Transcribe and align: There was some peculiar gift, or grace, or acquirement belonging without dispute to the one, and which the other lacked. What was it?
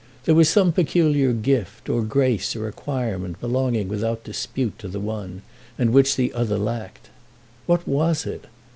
There 0.25 0.33
was 0.33 0.49
some 0.49 0.71
peculiar 0.71 1.31
gift, 1.31 1.87
or 1.87 2.01
grace, 2.01 2.55
or 2.55 2.67
acquirement 2.67 3.39
belonging 3.39 3.87
without 3.87 4.23
dispute 4.23 4.79
to 4.79 4.87
the 4.87 4.99
one, 4.99 5.43
and 5.77 5.93
which 5.93 6.15
the 6.15 6.33
other 6.33 6.57
lacked. 6.57 7.11
What 7.67 7.87
was 7.87 8.25
it? 8.25 8.45